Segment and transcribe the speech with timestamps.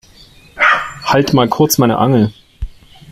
[1.03, 2.33] Halt mal kurz meine Angel.